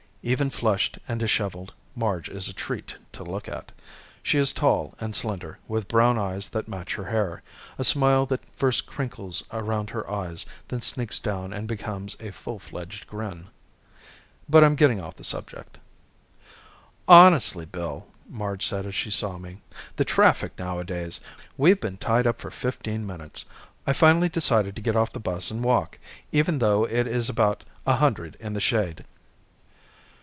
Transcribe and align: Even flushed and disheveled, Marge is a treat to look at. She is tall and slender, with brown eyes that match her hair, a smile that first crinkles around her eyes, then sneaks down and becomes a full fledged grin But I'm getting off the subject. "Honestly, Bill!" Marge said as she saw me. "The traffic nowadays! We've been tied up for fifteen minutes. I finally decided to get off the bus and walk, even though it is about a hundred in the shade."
Even 0.23 0.51
flushed 0.51 0.99
and 1.07 1.19
disheveled, 1.19 1.73
Marge 1.95 2.29
is 2.29 2.47
a 2.47 2.53
treat 2.53 2.95
to 3.11 3.23
look 3.23 3.49
at. 3.49 3.71
She 4.21 4.37
is 4.37 4.53
tall 4.53 4.93
and 5.01 5.15
slender, 5.15 5.57
with 5.67 5.87
brown 5.87 6.19
eyes 6.19 6.49
that 6.49 6.67
match 6.67 6.93
her 6.93 7.05
hair, 7.09 7.41
a 7.79 7.83
smile 7.83 8.27
that 8.27 8.45
first 8.55 8.85
crinkles 8.85 9.43
around 9.51 9.89
her 9.89 10.07
eyes, 10.07 10.45
then 10.67 10.79
sneaks 10.79 11.17
down 11.17 11.51
and 11.51 11.67
becomes 11.67 12.15
a 12.19 12.29
full 12.29 12.59
fledged 12.59 13.07
grin 13.07 13.47
But 14.47 14.63
I'm 14.63 14.75
getting 14.75 15.01
off 15.01 15.15
the 15.15 15.23
subject. 15.23 15.79
"Honestly, 17.07 17.65
Bill!" 17.65 18.07
Marge 18.29 18.63
said 18.67 18.85
as 18.85 18.93
she 18.93 19.09
saw 19.09 19.39
me. 19.39 19.57
"The 19.95 20.05
traffic 20.05 20.51
nowadays! 20.59 21.19
We've 21.57 21.81
been 21.81 21.97
tied 21.97 22.27
up 22.27 22.39
for 22.39 22.51
fifteen 22.51 23.07
minutes. 23.07 23.45
I 23.87 23.93
finally 23.93 24.29
decided 24.29 24.75
to 24.75 24.83
get 24.83 24.95
off 24.95 25.11
the 25.13 25.19
bus 25.19 25.49
and 25.49 25.63
walk, 25.63 25.97
even 26.31 26.59
though 26.59 26.83
it 26.85 27.07
is 27.07 27.27
about 27.27 27.63
a 27.87 27.95
hundred 27.95 28.37
in 28.39 28.53
the 28.53 28.61
shade." 28.61 29.03